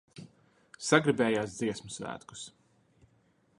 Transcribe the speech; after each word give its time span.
Sagribējās 0.85 1.59
Dziesmu 1.59 1.93
svētkus. 1.99 2.49